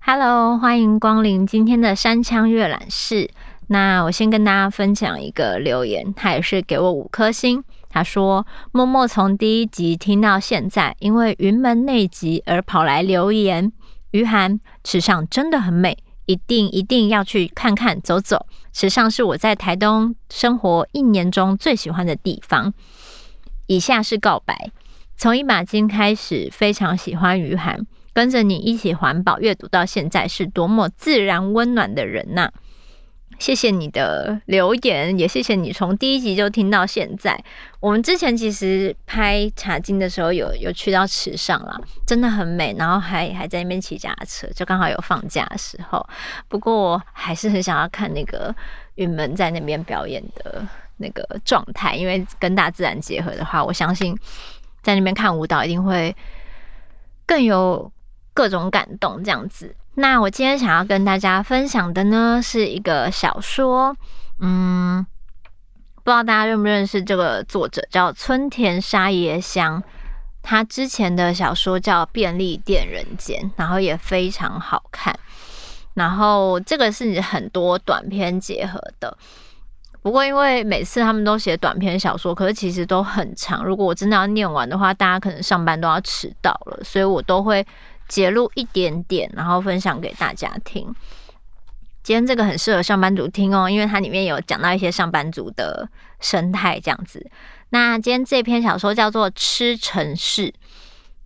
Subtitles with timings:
[0.00, 3.28] Hello，欢迎光临今天的山羌阅览室。
[3.66, 7.62] 那我先跟大家分享一个留言，他也是给我五颗星。
[7.90, 13.70] 他说：“默默从第一集听到现在，因为云门那集而跑来留言。
[14.12, 18.46] 于涵，池上真的很美，一定一定要去看看走走。
[18.72, 22.74] 池上是我在台东生活一年中最喜欢的地方。
[23.66, 24.70] 以下是告白：
[25.16, 32.50] 从一把金开始，非常喜欢于涵，跟着你一起环保阅读到现在，是多么自然温暖的人呐、”
[33.38, 37.38] 谢谢你的留言，也谢谢你从第一集就听到现在。
[37.80, 46.04] 我们之前其实拍茶经的时候有，有去到池上啦，真的很美，然后还还在那边骑脚踏车，就刚好有放假的时候。
[46.48, 48.54] 不过我还是很想要看那个
[48.94, 50.66] 云门在那边表演的
[50.96, 54.16] 那个状态，因为跟大自然结合的话，我相信
[54.82, 56.14] 在那边看舞蹈一定会
[57.26, 57.92] 更有
[58.32, 59.74] 各种感动，这样子。
[59.98, 63.96] 那我今天想要跟大家分享的呢，是一个小说，
[64.40, 65.06] 嗯，
[65.94, 69.82] 不知道大家认不认识这个作者，叫村田沙耶香。
[70.42, 75.18] 他之前的小说叫《便利店人间》，然后也非常好看。
[75.94, 79.16] 然后这个是很多短篇结合的，
[80.02, 83.64] 不过因为每次他们都写短篇小说，可是其实都很长。
[83.64, 87.66] 如果我真的要念完的话，大家可能上班都要迟到了，所以我都会。
[88.08, 90.94] 截录一点点，然后分享给大家听。
[92.02, 95.88] 今天这个很适合上班族听哦，因为它里面有讲到一些上班族的
[96.20, 97.28] 生态这样子。
[97.70, 100.42] 那今天这篇小说叫做《吃城市》，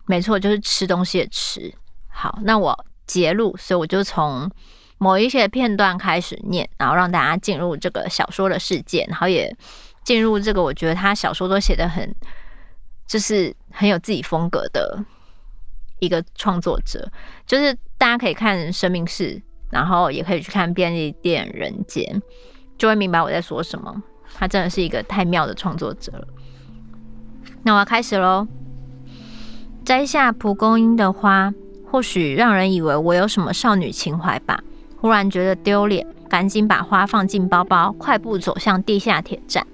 [0.07, 1.71] 没错，就是吃东西的吃。
[2.07, 4.49] 好，那我截录，所以我就从
[4.97, 9.55] 某一些片段开始念，然后让大家进入这个小说的世界，然后也
[10.03, 12.11] 进入这个我觉得他小说都写得很，
[13.05, 15.05] 就是很有自己风格的。
[16.01, 17.09] 一个创作者，
[17.45, 19.35] 就是大家可以看《生命室》，
[19.69, 22.03] 然后也可以去看《便利店人间》，
[22.77, 24.03] 就会明白我在说什么。
[24.33, 26.27] 他真的是一个太妙的创作者了。
[27.63, 28.47] 那我要开始喽。
[29.85, 31.53] 摘下蒲公英的花，
[31.85, 34.63] 或许让人以为我有什么少女情怀吧。
[34.97, 39.65] 忽然觉得丢脸，赶紧把花放进包包，快步走向地下铁站。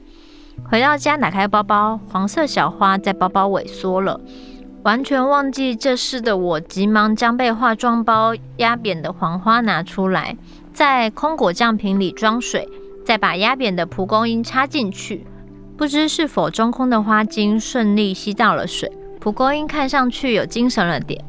[0.69, 4.19] 回到家，打开包包，黄色小花在包包萎缩了。
[4.83, 10.38] 完全忘记这事的我，急忙将被化妆包压扁的黄花拿出来，
[10.71, 12.69] 在空果酱瓶里装水，
[13.03, 15.25] 再把压扁的蒲公英插进去。
[15.75, 18.89] 不知是否中空的花茎顺利吸到了水，
[19.19, 21.23] 蒲公英看上去有精神了点。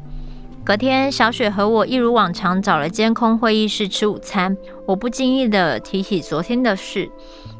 [0.63, 4.55] 隔天，小雪和我一如往常找了间空会议室吃午餐。
[4.85, 7.09] 我不经意地提起昨天的事，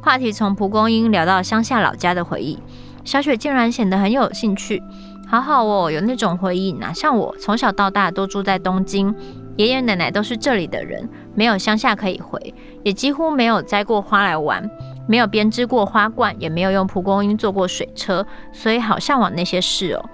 [0.02, 2.60] 话题从蒲公英聊到乡下老家的回忆，
[3.04, 4.82] 小雪竟然显得很有兴趣。
[5.30, 9.14] 好好哦，有那种回忆，哪像我从小到大都住在东京，
[9.58, 12.52] 爷爷奶奶都是这里的人，没有乡下可以回，
[12.84, 14.68] 也几乎没有摘过花来玩，
[15.08, 20.10] 没有编织过花冠，也没有用蒲公英做过水车，所以好向往那些事哦。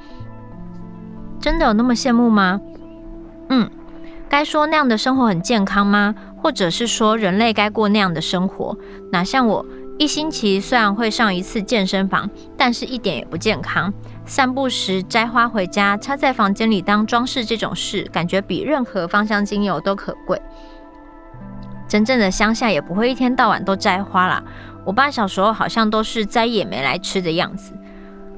[1.40, 2.60] 真的有那么羡慕吗？
[3.48, 3.70] 嗯，
[4.28, 6.14] 该说那样的生活很健康吗？
[6.44, 8.78] 或者是说人类该过那样的生活？
[9.14, 9.66] 哪像我
[9.98, 13.94] 一星期虽然会上一次健身房，但是一点也不健康。
[14.26, 20.42] 散步时摘花回家，插在房间里当装饰，这种事感觉比任何芳香精油都可贵。
[21.88, 24.44] 真正的乡下也不会一天到晚都摘花啦。
[24.84, 27.74] 我爸小时候好像都是摘野莓来吃的样子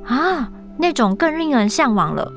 [0.06, 2.32] 啊，那种更令人向往了。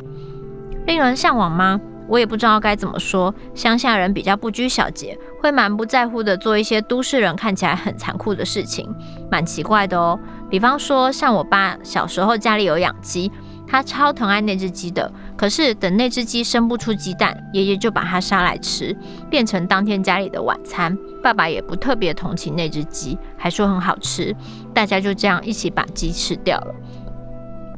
[0.87, 1.81] 令人向往吗？
[2.11, 3.33] 我也不知道该怎么说。
[3.55, 8.93] 乡下人比较不拘小节，会蛮不在乎的做一些都市人看起来很残酷的事情，
[9.31, 10.19] 蛮奇怪的哦。
[10.51, 13.31] 比方说，像我爸小时候家里有养鸡，
[13.67, 15.11] 他超疼爱那只鸡的。
[15.37, 18.95] 可是等那只鸡生不出鸡蛋，爷爷就把它杀来吃，
[19.31, 20.95] 变成当天家里的晚餐。
[21.23, 24.37] 爸爸也不特别同情那只鸡，还说很好吃。
[24.75, 26.75] 大家就这样一起把鸡吃掉了。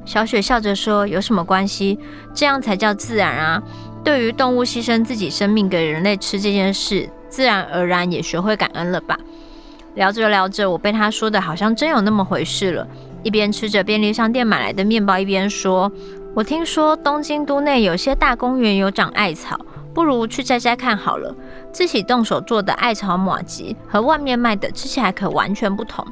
[0.04, 1.99] 小雪笑着说：“有什么关系？
[2.34, 3.62] 这样才叫自然啊！
[4.04, 9.19] 对于动物牺牲自己生命给人类吃这件事，自然而然也学会感恩了吧？”
[9.94, 12.87] 聊着聊着，我被他说的好像真有那么回事了。
[13.22, 15.93] 一边吃着便利商店买来的面包，一边说
[16.34, 19.60] ：“我听说东京都内有些大公园有长艾草，
[19.94, 21.32] 不如去摘摘看好了。
[21.70, 26.05] 自己动手做的艾草麻糬和外面卖的吃起来可完全不同。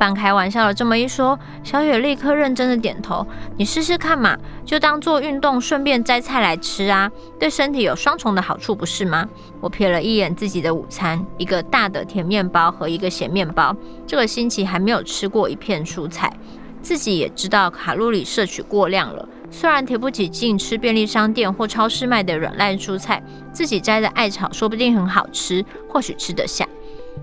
[0.00, 3.26] 半开玩笑的这么一说，小雪立刻认真的点头
[3.58, 9.28] ：“你试试看嘛，就当做运动，顺便摘菜来吃啊，对身体有双重的好处，不是吗？”
[9.60, 13.76] 我瞥了一眼自己的午餐，一个大的甜面包和一个咸面包。
[14.06, 16.32] 这个星期还没有吃过一片蔬菜，
[16.80, 19.28] 自己也知道卡路里摄取过量了。
[19.50, 26.66] 虽然提不起劲吃便利商店或超市卖的软烂蔬菜，自己摘的艾草说不定很好吃，或许吃得下。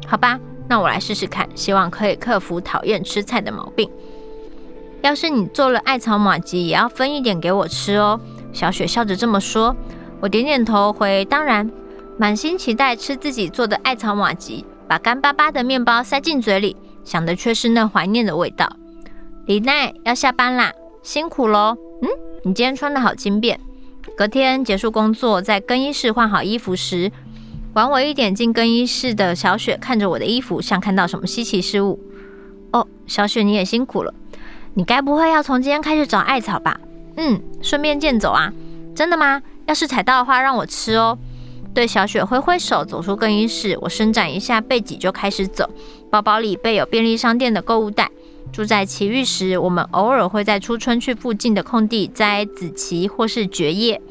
[0.06, 0.40] 好吧，
[0.70, 3.90] 那我来试试看，希望可以克服讨厌吃菜的毛病。
[5.02, 8.20] 要是你做了艾草玛吉，也要分一点给我吃哦。
[8.52, 9.76] 小雪笑着这么说。
[10.20, 11.72] 我点点头回当然，
[12.18, 18.68] 满心期待吃自己做的艾草玛吉，把干巴巴的面包塞进嘴里，想的却是那怀念的味道。
[19.46, 20.74] 李奈要下班啦，
[21.04, 21.78] 辛苦喽。
[22.02, 22.10] 嗯，
[22.44, 23.60] 你今天穿得好轻便。
[24.18, 27.12] 隔天结束工作，在更衣室换好衣服时，
[27.78, 32.00] 晚我一点进更衣室的小雪看着我的衣服，像看到什么稀奇事物。
[32.72, 34.12] 哦，小雪你也辛苦了。
[34.74, 36.80] 你该不会要从今天开始找艾草吧？
[37.18, 38.52] 嗯，顺便健走啊。
[38.96, 39.44] 真的吗？
[39.68, 41.20] 要是踩到的话，让我吃哦。
[41.76, 43.78] 对小雪挥挥手，走出更衣室。
[43.82, 45.70] 我伸展一下背脊就开始走，
[46.10, 48.10] 包包里备有便利商店的购物袋。
[48.52, 54.02] 住在奇遇时，我们偶尔会在初春去附近的空地摘子萁或是蕨叶。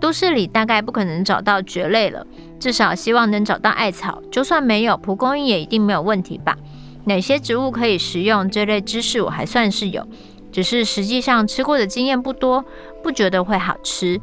[0.00, 2.26] 都市里大概不可能找到蕨类了，
[2.60, 4.22] 至少希望能找到艾草。
[4.30, 6.56] 就算没有，蒲公英也一定没有问题吧？
[7.04, 8.50] 哪些植物可以食用？
[8.50, 10.06] 这类知识我还算是有，
[10.52, 12.64] 只是实际上吃过的经验不多，
[13.02, 14.20] 不觉得会好吃。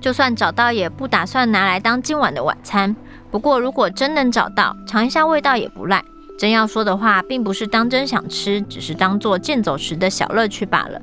[0.00, 2.96] 就算找到，也不打算拿来当今晚的晚餐。
[3.30, 6.04] 不过如果真能找到，尝一下味道也不赖。
[6.38, 11.00] 真要说的话，并不是当真想吃，只是当做健走时的小乐趣罢了。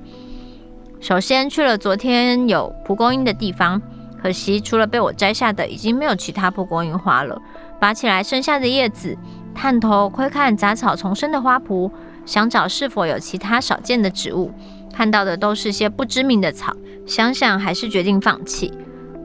[1.00, 3.82] 首先去了昨天有蒲公英的地方，
[4.22, 7.40] 可惜除了被我摘下的，已经没有其他蒲公英花了。
[7.80, 9.16] 拔起来剩下的叶子，
[9.54, 11.92] 探头窥看杂草丛生的花圃，
[12.26, 14.52] 想找是否有其他少见的植物，
[14.92, 18.74] 看到的都是些不知名的草，想想还是决定放弃。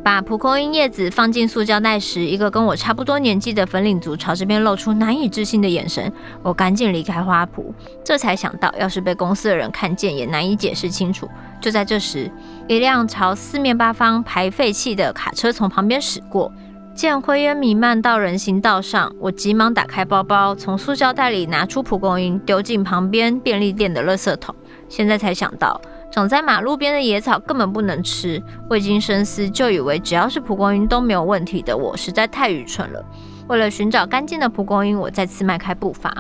[0.04, 6.12] 把蒲公英叶子放进塑胶袋时，一个跟我差不多年纪的粉领族朝这边露出难以置信的眼神。
[6.43, 7.72] 我赶紧离开花圃，
[8.04, 11.28] 这才想到，要是被公司的人看见，也难以解释清楚。
[11.60, 12.28] 就在这时，
[12.66, 16.50] 一辆朝四面八方排废气的卡车从旁边驶过，
[16.96, 24.52] 见灰烟弥漫到人行道上，我急忙打开包包，从塑胶袋里拿出蒲公英，丢进旁边便利店的垃圾桶。
[24.88, 25.81] 现在才想到。
[26.12, 33.02] 长在马路边的野草根本不能吃，未经深思就以为只要是蒲公英都没有问题的我实在太愚蠢了。
[33.48, 36.14] 为了寻找干净的蒲公英，我再次迈开步伐。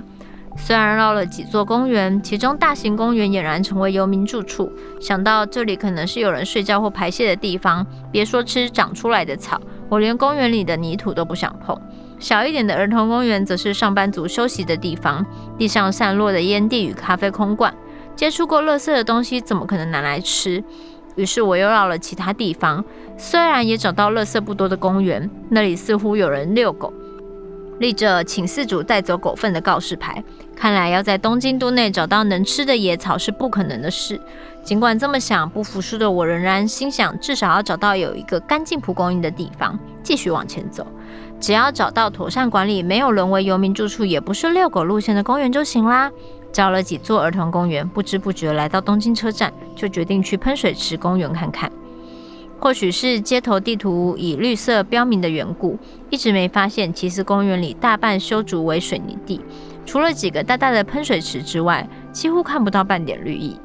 [0.56, 9.60] 虽然绕了几座公园，其中大型公园俨然成为游民住处，想到这里可能是有人睡觉或排泄的地方，别说吃长出来的草，
[9.90, 11.78] 我连公园里的泥土都不想碰。
[12.18, 15.22] 小一点的儿童公园则是上班族休息的地方，
[15.58, 17.74] 地上散落的烟蒂与咖啡空罐。
[18.14, 20.62] 接触过垃圾的东西，怎么可能拿来吃？
[21.16, 22.84] 于是我又绕了其他地方，
[23.18, 26.92] 虽然也找到垃圾不多的公园，那里似乎有人遛狗，
[27.78, 30.22] 立着请饲主带走狗粪的告示牌。
[30.56, 34.20] 看来要在东京都内找到能吃的野草是不可能的事。
[34.62, 40.86] 尽管这么想，不服输的我仍然心想，至少要找到有一个干净蒲公英的地方，继续往前走。
[41.40, 46.08] 只要找到妥善管理、没有沦为游民住处、也不是遛狗路线的公园就行啦。
[46.52, 51.72] 找了几座儿童公园，不知不觉来到东京车站，就决定去喷水池公园看看。
[52.60, 55.76] 或许是街头地图以绿色标明的缘故，
[56.10, 59.40] 一直没发现，其实公园里大半修筑为水泥地，
[59.84, 63.56] 除了几个大大的喷水池之外，几乎看不到半点绿意。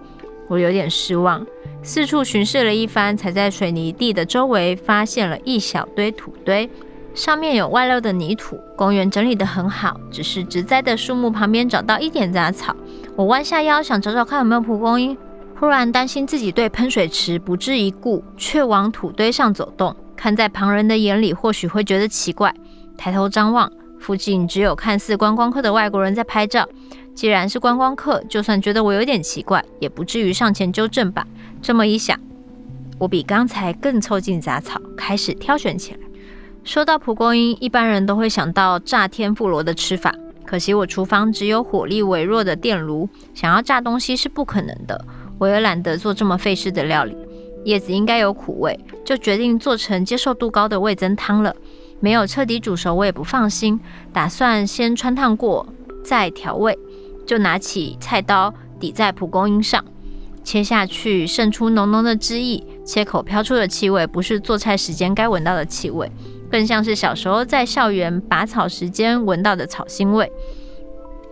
[0.48, 1.46] 我有点失望，
[1.84, 6.68] 四处巡视了一番，才在水泥地的周围发现了一小堆土堆。
[7.18, 12.76] 上面有外露的泥土，公园整理得很好，只是植栽的树木旁边找到一点杂草。
[13.16, 15.18] 我弯下腰想找找看有没有蒲公英，
[15.60, 22.54] 忽然担心自己对喷水池不置一顾，却往土堆上走动，看在旁人的眼里或许会觉得奇怪。
[22.96, 26.70] 抬头张望，附近只有看似观光客的外国人在拍照。
[27.16, 31.26] 既然是观光客，就算觉得我有点奇怪，也不至于上前纠正吧。
[31.64, 32.16] 这么一想，
[33.00, 36.00] 我比刚才更凑近杂草，开始挑选起来。
[36.68, 40.14] 说到蒲公英，一般人都会想到炸天妇罗的吃法。
[40.46, 45.06] 可惜我厨房只有火力微弱的电炉，想要炸东西是不可能的。
[45.40, 47.16] 我也懒得做这么费事的料理。
[47.64, 51.56] 叶子应该有苦味，就决定做成接受度高的味增汤了。
[52.02, 53.80] 没有彻底煮熟，我也不放心，
[54.12, 55.66] 打算先穿烫过
[56.04, 56.78] 再调味。
[57.26, 59.86] 就拿起菜刀抵在蒲公英上，
[60.44, 62.62] 切下去，渗出浓浓的汁液。
[62.84, 66.12] 切口飘出的气味，不是做菜时间该闻到的气味。
[66.50, 70.32] 更像是小时候在校园拔草时间闻到的草腥味。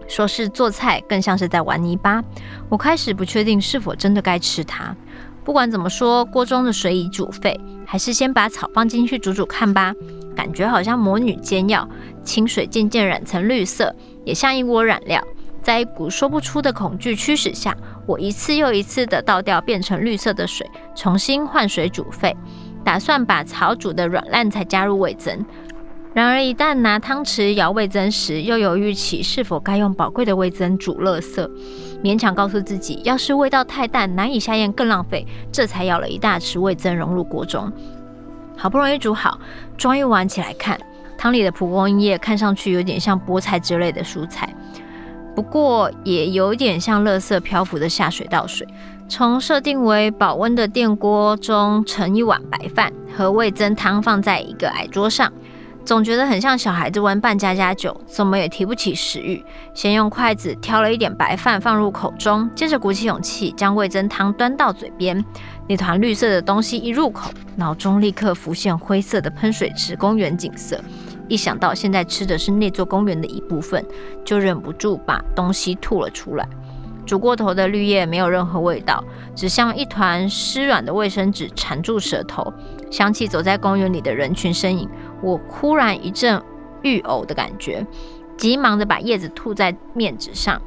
[0.08, 2.24] 说是做菜，更像是在玩泥巴。
[2.70, 4.96] 我开始不确定是否真的该吃它。
[5.44, 9.94] 不管怎么说，锅中的水已煮沸，还是先把草放进去煮煮看吧。
[10.36, 11.88] 感觉好像魔女煎药，
[12.24, 15.24] 清水渐渐染成绿色，也像一锅染料。
[15.64, 22.36] 在一股说不出的恐惧驱使下，我一次又一次地倒掉变成绿色的水，重新换水煮沸，
[22.86, 25.44] 打算把草煮得软烂才加入味增。
[26.14, 31.46] 然而一旦拿汤匙舀味增时，又犹豫起是否该用宝贵的味增煮垃圾。
[32.02, 35.28] 勉强告诉自己，要是味道太淡，难以下咽，更浪费。
[35.52, 37.70] 这才舀了一大匙味增融入锅中，
[38.56, 39.38] 好不容易煮好，
[39.76, 40.80] 装一碗起来看，
[41.18, 44.48] 汤里的蒲公英叶看上去有点像菠菜之类的蔬菜，
[45.36, 48.66] 不过也有点像垃圾漂浮的下水道水。
[49.08, 55.32] 从设定为保温的电锅中盛一碗白饭和味噌汤放在一个矮桌上。
[55.84, 59.44] 总觉得很像小孩子玩扮家家酒，怎么也提不起食欲。
[59.76, 65.24] 先用筷子挑了一点白饭放入口中，接着鼓起勇气将味噌汤端到嘴边。
[65.68, 70.82] 那团绿色的东西一入口，脑中立刻浮现灰色的喷水池公园景色。
[71.28, 73.86] 一想到现在吃的是那座公园的一部分，
[74.24, 76.48] 就忍不住把东西吐了出来。
[77.06, 79.04] 煮过头的绿叶没有任何味道，
[79.36, 82.52] 只像一团湿软的卫生纸缠住舌头。
[82.90, 84.90] 想起走在公园里的人群身影，
[85.22, 86.42] 我忽然一阵
[86.82, 87.86] 欲呕的感觉，
[88.38, 90.60] 急忙的把叶子吐在面纸上，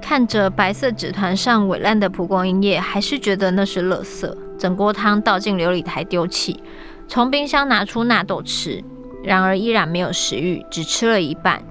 [0.00, 4.32] 看着白色纸团上萎烂的蒲公英叶，还是觉得那是垃圾。
[4.56, 6.62] 整锅汤倒进琉璃台丢弃，
[7.08, 8.84] 从冰箱拿出纳豆吃，
[9.22, 11.62] 然而依然没有食欲，只吃了一半。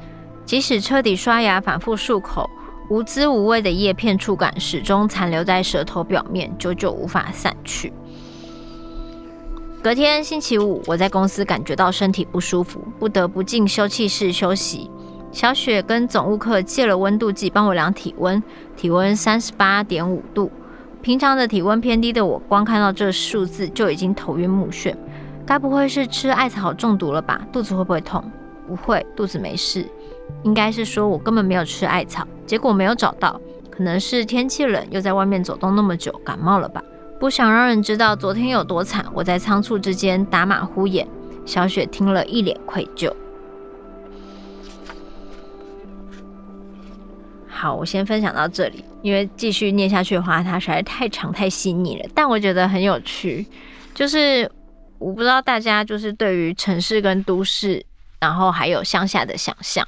[0.46, 2.50] 即使彻底刷牙，反复漱口。
[2.90, 7.94] 无滋无味的叶片触感始终残留在舌头表面，久久无法散去。
[9.84, 14.90] 隔天星期五，我在公司感觉到身体不舒服，不得不进休憩室休息。
[15.32, 18.42] 小雪跟总务课借了温度计帮我量体温，
[18.76, 20.52] 体温三十八点五度。
[21.04, 24.96] 平常的体温偏低的我，光看到这数字就已经头晕目眩。
[25.50, 27.42] 该不会是吃艾草中毒了吧？
[27.52, 28.24] 肚子会不会痛？
[28.68, 29.84] 不会，肚子没事。
[30.44, 33.42] 应该是说我根本没有吃艾草，结果没有找到，
[33.72, 36.84] 可能是天气冷，又在外面走动那么久，感冒了吧？
[37.20, 41.08] 不想让人知道昨天有多惨，我在仓促之间打马虎眼。
[41.48, 43.12] 小雪听了一脸愧疚。
[47.48, 53.48] 好，我先分享到这里，因为继续念下去的话，它实在太长太细腻了，但我觉得很有趣。
[53.96, 54.50] 就是
[55.00, 57.84] 我不知道大家就是对于城市跟都市。
[58.22, 59.88] 然后还有乡下的想象，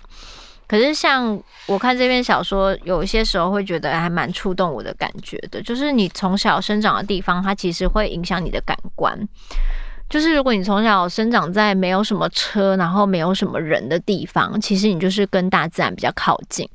[0.66, 5.62] 可是像我看这篇小说，有一些时候会觉得还蛮触动我的感觉的。
[5.62, 9.20] 就是你从小生长的地方，它其实会影响你的感官。
[10.10, 16.66] 就是如果你从小生长在没有什么车，然后没有什么人的地方，其实你就是跟大自然比较靠近。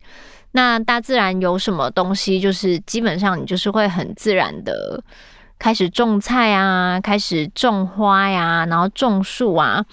[0.52, 5.02] 那大自然有什么东西，就是基本上你就是会很自然的
[5.58, 9.84] 开始种菜啊，开始种花呀，然后种树啊。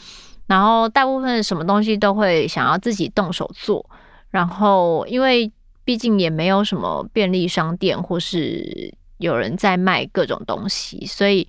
[0.46, 3.90] 然后大部分什么东西都会想要自己动手做，
[4.30, 5.50] 然后因为
[5.86, 11.48] 毕竟也没有什么便利商店或是有人在卖各种东西，所以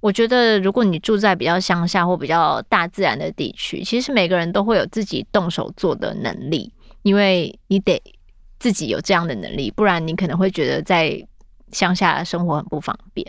[0.00, 6.70] 我觉得如果你住在比较乡下或比较大自然的地区，其实每个人都会有自己动手做的能力，
[7.02, 8.00] 因为你得
[8.58, 11.26] 自己有这样的能力，不然你可能会觉得在
[11.72, 13.26] 乡下生活很不方便。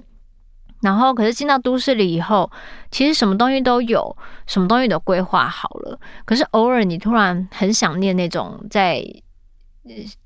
[0.86, 2.50] 然后，可是进到都市里以后，
[2.92, 4.16] 其实什么东西都有，
[4.46, 6.00] 什么东西都规划好了。
[6.26, 9.04] 可是偶尔你突然很想念那种在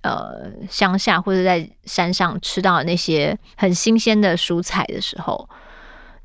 [0.01, 5.49] 呃乡下或者在山上吃到那些很新鲜的蔬菜的时候，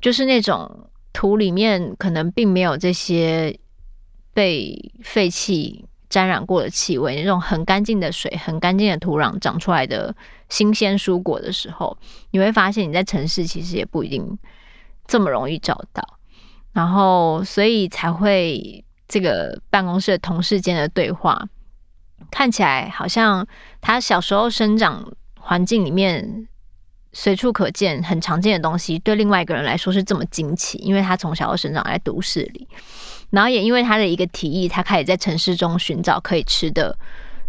[0.01, 3.57] 就是那种土里面可能并没有这些
[4.33, 5.85] 被废弃
[6.15, 10.15] 沾染过的气味，那种很干净的水、很干净的土壤长出来的。
[10.47, 11.97] 新鲜蔬果的时候，
[12.31, 14.37] 你会发现你在城市其实也不一定
[15.05, 16.01] 这么容易找到，
[16.71, 21.45] 然后所以才会这个办公室同事间的对话，
[22.31, 23.45] 看起来好像
[23.81, 26.47] 他小时候生长环境里面
[27.17, 32.67] 随处可见、很常见的东西，对另外一个人来说是这么惊奇，因为他从小就生长在都市里，
[33.29, 36.93] 然后也因为他的一个提议，他开始在城市中寻找可以吃的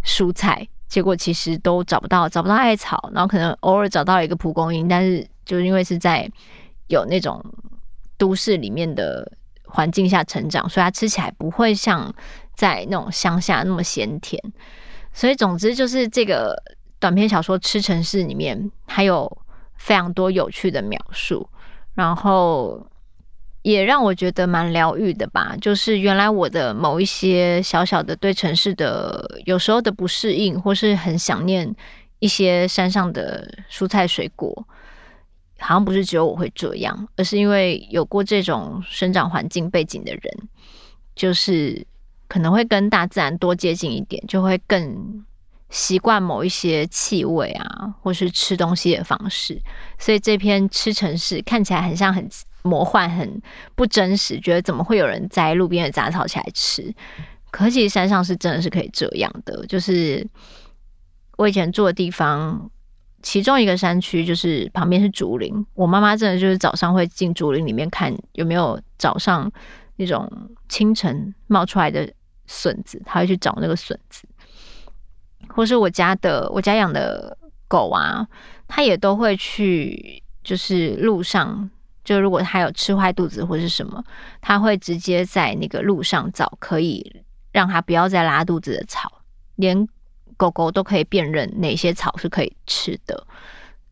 [0.05, 0.67] 蔬菜。
[0.87, 6.31] 结果其实都找不到，找不到艾草，然后可能偶尔找到一个蒲公英，但是就是因为是在
[6.87, 7.45] 有那种
[8.17, 9.29] 都市里面的
[9.65, 12.15] 环境下成长，所以它吃起来不会像
[12.55, 14.41] 在那种乡下那么鲜甜。
[15.13, 16.55] 所以总之就是这个
[17.01, 19.37] 短篇小说《吃城市》里面还有
[19.87, 21.49] 非常多有趣的描述，
[21.95, 22.85] 然后
[23.63, 25.57] 也让我觉得蛮疗愈的吧。
[25.61, 31.73] 就是原来我的某一些小小的对城市的有时候的不适应，或是很想念
[32.19, 34.67] 一些山上的蔬菜水果，
[35.61, 40.49] 好像不是只有我会这样，而是因为有过这种生长环境背景的人，
[41.15, 41.87] 就是
[42.27, 45.25] 可能会跟大自然多接近一点，就会更。
[45.71, 49.61] 习惯某一些气味啊，或是吃东西的方式，
[49.99, 52.29] 所以这篇吃城市看起来很像很
[52.63, 53.41] 魔幻、很
[53.75, 54.39] 不真实。
[54.41, 56.95] 觉得怎么会有人摘路边的杂草起来吃？
[57.51, 59.67] 可其实山上是真的是可以这样的。
[59.67, 60.27] 就是
[61.37, 62.71] 我以前住的地方，
[63.23, 65.67] 其中一个山区就是旁边是竹林。
[65.75, 69.51] 我妈妈真的就是早上会进竹林里面看有没有早上
[69.97, 70.31] 那种
[70.69, 72.09] 清晨冒出来的
[72.47, 74.29] 笋子，她会去找那个笋子。
[75.49, 77.37] 或是我家的我家养的
[77.69, 78.27] 狗啊，
[78.69, 81.69] 它也都会去，就是路上，
[82.05, 84.05] 就如果它有吃坏肚子或是什么，
[84.41, 87.23] 它会直接在那个路上找可以
[87.53, 89.21] 让它不要再拉肚子的草，
[89.57, 89.87] 连
[90.37, 93.27] 狗狗都可以辨认哪些草是可以吃的，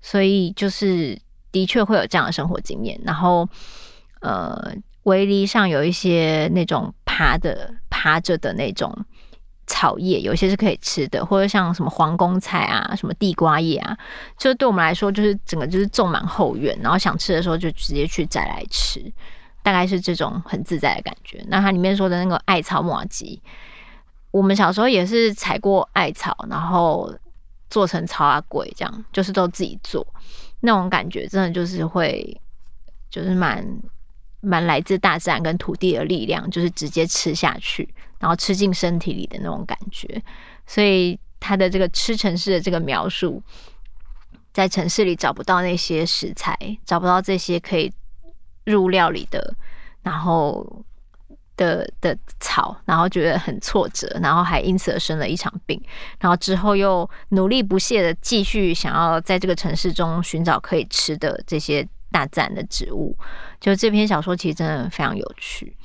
[0.01, 1.19] 所以就是
[1.51, 3.01] 的确会有这样的生活经验。
[3.05, 3.49] 然后，
[4.21, 9.05] 呃，围篱上有一些那种爬的爬着的那种。
[9.67, 13.97] 草叶有些是可以吃的，或者像什么皇宫菜啊、什么地瓜叶啊，
[14.39, 19.01] 就对我们来说就是整个就是种满后院，然后想吃的时候就直接去摘来吃，
[19.63, 21.45] 大概是这种很自在的感觉。
[21.49, 23.39] 那它里面说的那个艾草麻糬，
[24.31, 27.13] 我们小时候也是采过艾草，然后
[27.71, 30.07] 做成草仔粿，这样就是都自己做，
[30.61, 32.41] 那种感觉真的就是会
[33.11, 33.67] 就是蛮
[34.45, 37.89] 蛮来自大自然跟土地的力量，就是直接吃下去。
[38.21, 40.23] 然后吃进身体里的那种感觉，
[40.67, 43.43] 所以他的这个吃城市的这个描述，
[44.51, 47.93] 在城市里找不到那些食材，找不到这些可以
[48.65, 49.55] 入料理的，
[50.03, 50.67] 然后
[51.55, 55.79] 的的草，然后觉得很挫折，然后还因此而生了一场病，
[56.19, 63.19] 然后之后又努力不懈的继续想要在这个城市中寻找可以吃的这些大自然的植物。
[63.61, 65.77] 就这篇小说其实真的非常有趣，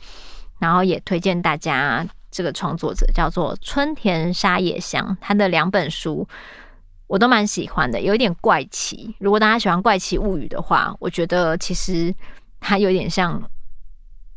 [0.59, 2.07] 然后也推荐大家。
[2.31, 6.27] 这个创作者叫做春田沙野香，他的两本书
[7.07, 9.15] 我都蛮喜欢的，有一点怪奇。
[9.17, 12.13] 如果大家喜欢《怪奇物语》的话，我觉得其实
[12.59, 13.41] 他有点像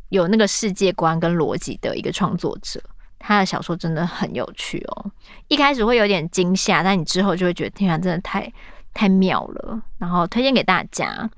[0.09, 2.81] 有那个世界观跟逻辑的一个创作者。
[3.19, 5.11] 他的小说真的很有趣哦，
[5.47, 8.51] 一开始会有点惊吓，但你之后就会觉得天啊，真的太
[8.95, 9.79] 太妙了。
[9.99, 11.29] 然后推荐给大家，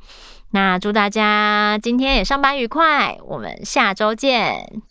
[0.55, 4.81] 那祝大家今天也上班愉快，我们下周见。